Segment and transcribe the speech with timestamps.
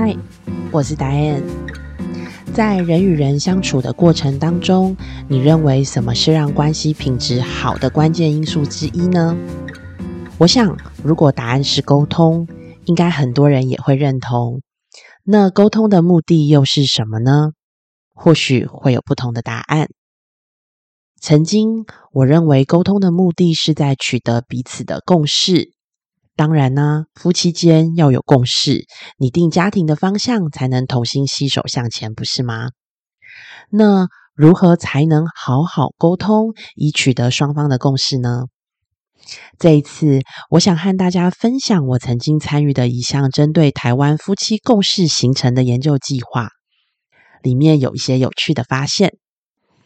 [0.00, 0.16] 嗨，
[0.70, 1.42] 我是 Diane。
[2.54, 4.96] 在人与人相处的过程当中，
[5.26, 9.36] 你认为什么是让关系品质好的关键因素之一呢？
[10.38, 12.46] 我想，如果答案是沟通，
[12.84, 14.62] 应该很多人也会认同。
[15.24, 17.50] 那沟通的目的又是什么呢？
[18.14, 19.88] 或许会有不同的答案。
[21.20, 25.72] 曾经，我认为沟通的目的是在取得彼此的共识。
[26.38, 28.86] 当然呢，夫妻间要有共识，
[29.18, 32.70] 拟定家庭的方向，才能同心携手向前，不是吗？
[33.70, 34.06] 那
[34.36, 38.44] 如何才能好好沟通，以取得双方的共识呢？
[39.58, 40.20] 这一次，
[40.50, 46.50] 我想和大家分享我曾经参与的一项针对台湾夫妻共识形成的研究计划，
[47.42, 49.16] 里面有一些有趣的发现。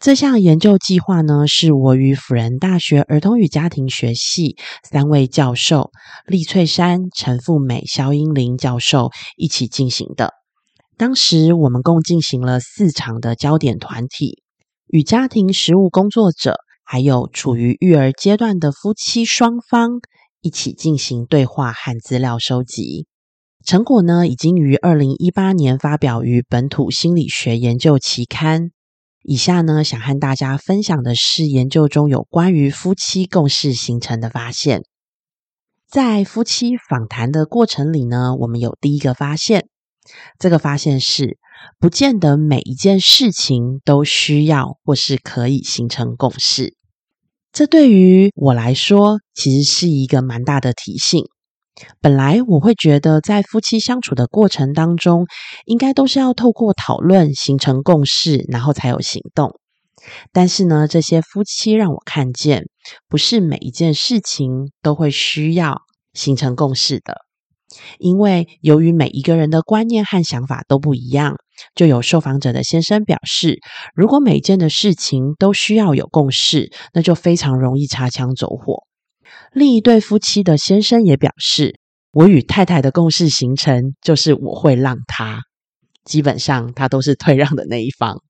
[0.00, 5.90] 这项研究计划呢，是我与辅仁大学儿童与家庭学系三位教授
[6.26, 10.32] 厉翠珊、陈富美、肖英玲教授一起进行的。
[10.98, 14.42] 当时我们共进行了四场的焦点团体，
[14.88, 20.00] 与家庭实务工作者，还有处于育儿阶段的夫妻双方
[20.42, 23.06] 一起进行对话和资料收集。
[23.64, 28.73] 成果呢，已经于二零一八年发表于本土心理学研究期刊。
[29.26, 34.82] 以下呢，想和大家分享的是研究中有关于夫妻共识形成的发现。
[35.88, 39.68] 在夫妻访谈的过程里呢，我们有第一个发现，
[40.38, 41.38] 这个发现是，
[41.78, 46.76] 不见得每一件事情都需要或是可以形成共识。
[47.50, 51.24] 这对于我来说，其实是一个蛮大的提醒。
[52.00, 55.26] 本来我会觉得，在夫妻相处的过程当中，
[55.64, 59.58] 应该都是要透过讨论形成共识，然后才有行动。
[60.32, 62.66] 但是呢，这些夫妻让我看见，
[63.08, 65.80] 不是每一件事情都会需要
[66.12, 67.22] 形成共识的。
[67.98, 71.38] 因为由于每一个人的观念和想法都不一样，
[71.74, 73.58] 就有受访者的先生表示，
[73.96, 78.84] 如果每件的事情都需要有共识，那就非常容易擦枪走火。
[79.54, 81.78] 另一对夫妻的先生也表示，
[82.10, 85.42] 我与太太的共识形成就是我会让他，
[86.04, 88.20] 基本上他都是退让的那一方。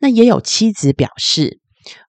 [0.00, 1.60] 那也有妻子表示，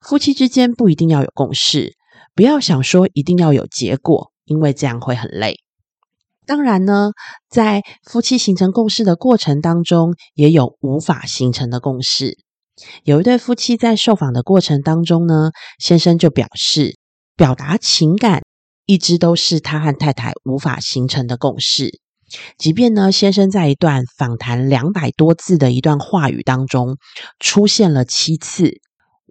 [0.02, 1.94] 夫妻之间不一定要有共识，
[2.34, 5.58] 不要想说一定要有结果，因为这样会很累。
[6.48, 7.12] 当然呢，
[7.48, 12.40] 在夫妻形成共识的过程当中，也有无法形成的共识。
[13.04, 16.98] 有一对夫妻在受访的过程当中呢，先生就表示。
[17.42, 18.44] 表达情感
[18.86, 22.00] 一直都是他和太太无法形成的共识。
[22.60, 26.98] 即便呢，先生在一段访谈两百多字的一段话语当中
[27.40, 28.74] 出现了七次，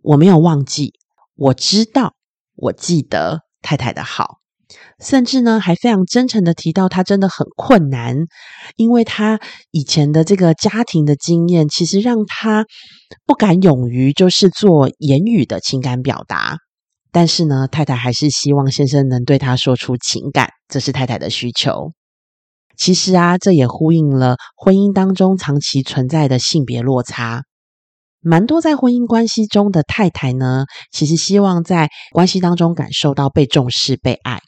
[0.02, 0.94] 我没有忘记，
[1.36, 2.14] 我知道，
[2.56, 4.38] 我记得太太的好，
[4.98, 8.16] 甚至呢还非常真诚的提到他真的很困难，
[8.74, 9.38] 因为他
[9.70, 12.66] 以前的这个家庭的经验，其实让他
[13.24, 16.56] 不敢勇于就是做言语的情感表达。
[17.12, 21.92] 但是呢，太太还是希望先生能对她说出情感，这是太太的需求。
[22.76, 27.42] 其实啊，这也呼应了婚姻当中长期存在的性别落差。
[28.22, 34.40] 蛮多在婚姻关系中的太太呢，其实希望在关系当中感受到被重视、被爱。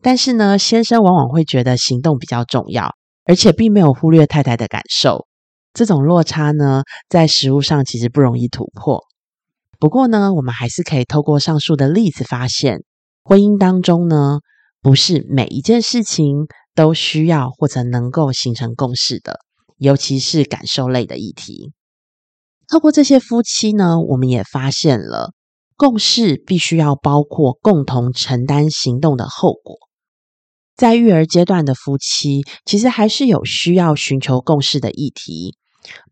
[0.00, 5.26] 但是呢，先生往往会觉得行动比较重要，而且并没有忽略太太的感受。
[5.72, 9.02] 这种落差呢，在实物上其实不容易突破。
[9.82, 12.84] 不过呢，我们还是可以透过上述的例子发现，
[13.24, 14.38] 婚姻当中呢，
[14.80, 19.40] 不是每一件事情都需要或者能够形成共识的，
[19.78, 21.72] 尤其是感受类的议题。
[22.68, 25.32] 透过这些夫妻呢，我们也发现了
[25.76, 29.78] 共识必须要包括共同承担行动的后果。
[30.76, 35.56] 在育儿阶段的夫妻，其实还是有需要寻求共识的议题。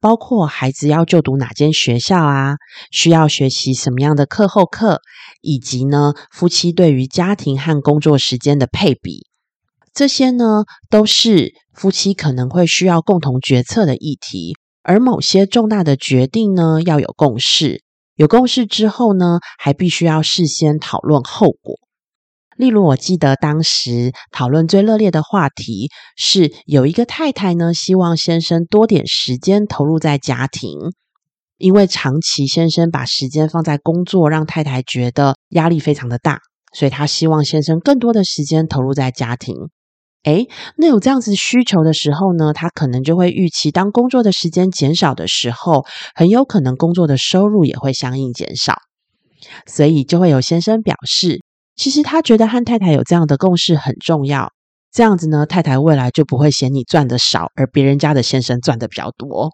[0.01, 2.57] 包括孩子要就读哪间学校啊，
[2.91, 5.01] 需要学习什么样的课后课，
[5.41, 9.27] 以及呢，夫妻对于家庭和工作时间的配比，
[9.95, 14.57] 这些呢，都是夫妻可能会需要共同决策的议题。
[14.83, 17.83] 而某些重大的决定呢，要有共识，
[18.15, 21.77] 有共识之后呢，还必须要事先讨论后果。
[22.61, 30.77] 例如，我记得当时讨论最热烈的话题是，有一个太太呢，希望先生多点时间投入在家庭，
[31.57, 36.39] 因为长期先生把时间放在工作，让太太觉得压力非常的大，
[36.75, 39.57] 所以她希望先生更多的时间投入在家庭。
[40.25, 40.47] 诶，
[40.77, 48.75] 那有这样子需求的时候呢，他可能就会预期，当工作的时间减少的时候，很有可能工作的收入也会相应减少，
[49.67, 51.41] 所以就会有先生表示。
[51.77, 54.53] 其实他觉得和太太有这样的共识很重要，
[54.93, 59.51] 这样子呢，太太未来就不会嫌你赚的少，而别人家的先生赚的比较多。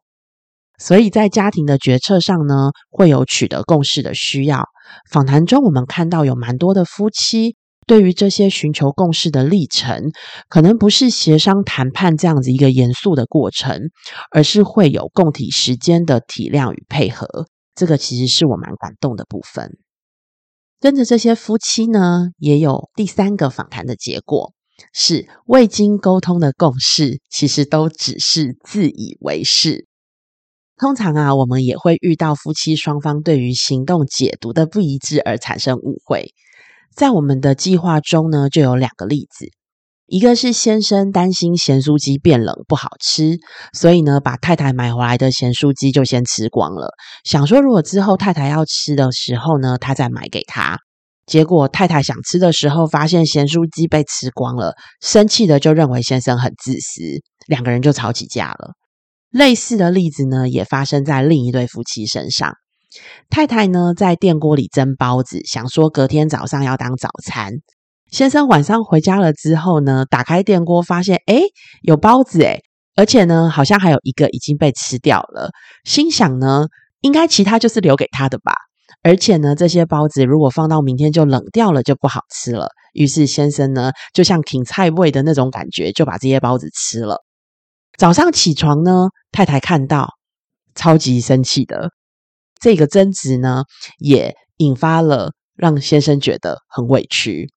[0.78, 4.64] 所以在家庭的决策上呢，会有取得共识的需要。
[5.10, 10.10] 访谈中，我们看到有蛮多的夫妻对于这些寻求共识的历程，
[10.48, 13.80] 可能不是协商谈判这样子一个严肃的过程，
[14.30, 17.46] 而是会有共体时间的体谅与配合。
[17.74, 19.70] 这个其实是我蛮感动的部分。
[20.86, 24.52] 跟着这些夫妻呢，也有第三个访谈的结果，
[24.92, 29.88] 是未经沟通的共识，其实都只是自以为是。
[30.76, 36.32] 通常啊，我们也会遇到夫妻双方对于行动解读的不一致而产生误会。
[36.94, 39.48] 在我们的计划中呢，就有两个例子，
[40.06, 43.38] 一个是先生担心咸酥鸡变冷不好吃，
[43.72, 46.90] 所以呢，把太太买回来的咸酥鸡就先吃光了，
[47.24, 50.78] 想说如果之后太太要吃的时候呢，他再买给她。
[51.26, 57.02] 结果太太想吃的时候，发现咸酥鸡被吃光了，生气的就认为先生很自私，
[57.48, 58.74] 两个人就吵起架了。
[59.30, 62.52] 类似的例子呢，也发生在另一对夫妻身上。
[63.28, 67.54] 太太呢，在电锅里蒸包子，想说隔天早上要当早餐。
[68.10, 71.42] 先生晚上回家了之后呢，打开电锅发现，哎，
[71.82, 72.60] 有包子哎，
[72.94, 75.50] 而且呢，好像还有一个已经被吃掉了。
[75.84, 76.66] 心想呢，
[77.00, 78.52] 应该其他就是留给他的吧。
[79.02, 82.68] 而且呢，这些包子如果放到明天就冷掉了，就不好吃了。
[82.92, 87.22] 于是先生呢，就像挺菜味的那种感觉，就把这些包子吃了。
[87.98, 90.10] 早上起床呢，太太看到
[90.74, 91.90] 超级生气的
[92.60, 93.64] 这个争执呢，
[93.98, 97.50] 也引发了让先生觉得很委屈。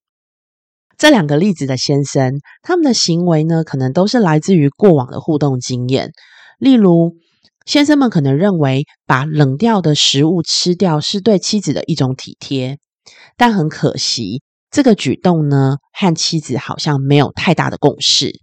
[0.99, 6.11] 这两个例子的先生，他们的行为呢，可能都是来自于过往的互动经验。
[6.57, 7.15] 例如，
[7.65, 12.79] 先生们可能认为把冷掉的食物吃掉是对妻子的一种体贴，
[13.37, 18.33] 但很可惜，这个举动呢，和妻子好像没有太大的共识。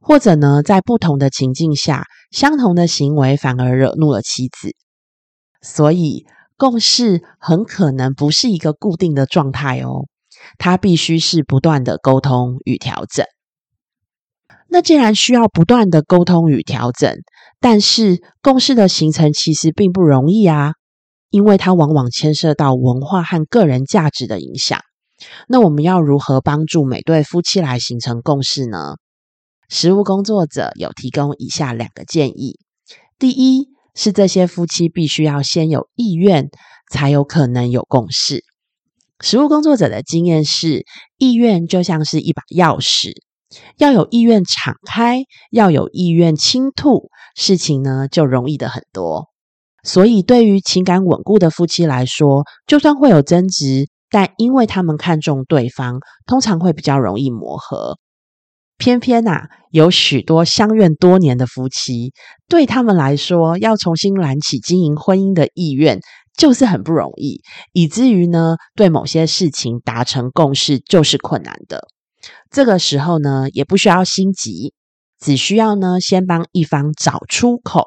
[0.00, 4.74] 或者呢，在不同的情境下，相同的行为反而惹怒了妻子，
[5.62, 6.26] 所以
[6.56, 10.06] 共识很可能不是一个固定的状态哦，
[10.58, 13.26] 它必须是不断的沟通与调整。
[14.68, 17.16] 那既然需要不断的沟通与调整，
[17.60, 20.72] 但是共识的形成其实并不容易啊，
[21.30, 24.80] 因为它往往牵涉到文化和个人价值的影响。
[25.48, 28.96] 那我们要如何帮助每对夫妻来形成共识呢？
[29.68, 32.58] 实务工作者有提供以下两个建议：
[33.18, 36.50] 第一是这些夫妻必须要先有意愿，
[36.90, 38.44] 才有可能有共识。
[39.24, 40.84] 食物工作者的经验是，
[41.16, 43.12] 意愿就像是一把钥匙，
[43.78, 49.30] 要有意愿敞开，要有意愿倾吐，事情呢就容易的很多。
[49.82, 57.96] 所以，对于情感稳固的夫妻来说，就算会有争执，但因为他们看重对方，通常会比较容易磨合。
[58.76, 62.12] 偏偏呐，有许多相怨多年的夫妻，
[62.48, 66.00] 对他们来说，要重新燃起经营婚姻的意愿，
[66.36, 67.40] 就是很不容易，
[67.72, 71.86] 以至于呢，对某些事情达成共识就是困难的。
[72.50, 74.74] 这个时候呢，也不需要心急，
[75.20, 77.86] 只需要呢，先帮一方找出口。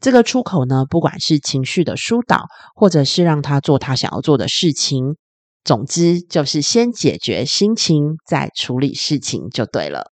[0.00, 2.44] 这个出口呢，不管是情绪的疏导，
[2.76, 5.16] 或者是让他做他想要做的事情，
[5.64, 10.11] 总之就是先解决心情，再处理事情就对了。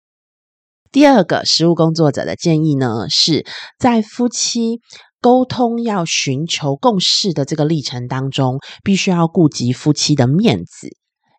[0.96, 3.44] 第二个实务工作者的建议呢，是
[3.78, 4.80] 在夫妻
[5.20, 10.88] 沟通要寻求共识的这个历程当中，必须要顾及夫妻的面子，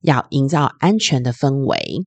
[0.04, 2.04] 要营造安全的氛围。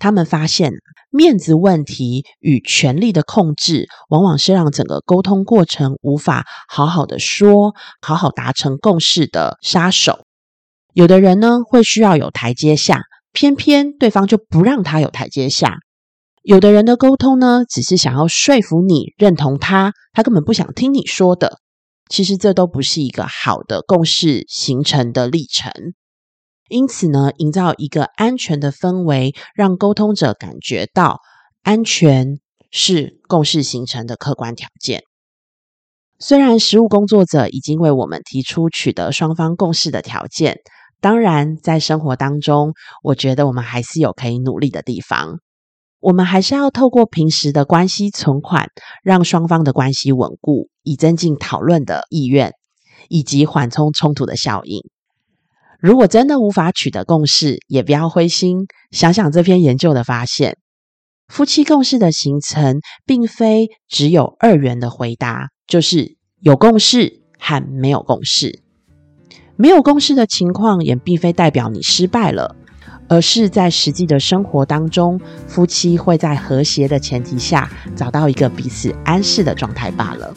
[0.00, 0.72] 他们发现，
[1.08, 10.24] 面子问题与权力的控制，往往是让整个沟通过程无法好好的说、好好达成共识的杀手。
[10.92, 15.76] 有的人呢，会需要有台阶下，偏偏对方就不让他有台阶下。
[16.46, 21.58] 有的人的沟通呢，只是想要说服你认同他，他根本不想听你说的。
[22.08, 25.72] 其实这都不是一个好的共识形成的历程。
[26.68, 31.18] 因此呢，营造一个安全的氛围，让沟通者感觉到
[31.64, 32.38] 安全
[32.70, 35.02] 是共识形成的客观条件。
[36.20, 40.60] 虽然实务工作者已经为我们提出取得双方共识的条件，
[41.00, 42.72] 当然在生活当中，
[43.02, 45.40] 我觉得我们还是有可以努力的地方。
[46.06, 48.68] 我们还是要透过平时的关系存款，
[49.02, 52.52] 让双方的关系稳固，以增进讨论的意愿，
[53.08, 54.82] 以及缓冲冲突的效应。
[55.80, 58.68] 如果真的无法取得共识，也不要灰心。
[58.92, 60.58] 想想这篇研究的发现，
[61.26, 68.62] 夫妻共识的形成，并非只有二元的回答，就是有共识和没有共识。
[69.56, 72.54] 没有共识的情况，也并非代表你失败了。
[73.08, 80.34] 而是在实际的生活当中，夫妻会在和谐的前提下，找到一个彼此安适的状态罢了。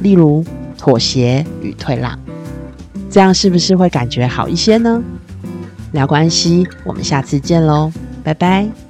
[0.00, 0.44] 例如
[0.76, 2.18] 妥协与退让，
[3.10, 5.02] 这样是不是会感觉好一些呢？
[5.92, 7.92] 聊关系，我们下次见喽，
[8.22, 8.83] 拜拜。